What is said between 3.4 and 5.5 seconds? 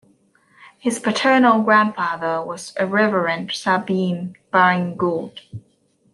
Sabine Baring-Gould.